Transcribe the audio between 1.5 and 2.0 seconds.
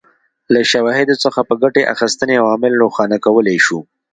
ګټې